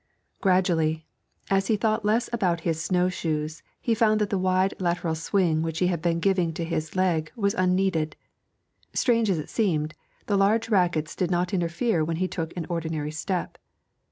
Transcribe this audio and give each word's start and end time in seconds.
Gradually, 0.41 1.05
as 1.51 1.67
he 1.67 1.75
thought 1.77 2.03
less 2.03 2.27
about 2.33 2.61
his 2.61 2.83
snow 2.83 3.07
shoes, 3.07 3.61
he 3.79 3.93
found 3.93 4.19
that 4.19 4.31
the 4.31 4.37
wide 4.39 4.73
lateral 4.81 5.13
swing 5.13 5.61
which 5.61 5.77
he 5.77 5.85
had 5.93 6.01
been 6.01 6.19
giving 6.19 6.53
to 6.53 6.65
his 6.65 6.95
leg 6.95 7.31
was 7.35 7.53
unneeded. 7.53 8.15
Strange 8.95 9.29
as 9.29 9.37
it 9.37 9.47
seemed, 9.51 9.93
the 10.25 10.37
large 10.37 10.69
rackets 10.69 11.15
did 11.15 11.29
not 11.29 11.53
interfere 11.53 12.03
when 12.03 12.17
he 12.17 12.27
took 12.27 12.51
an 12.57 12.65
ordinary 12.67 13.11
step. 13.11 13.59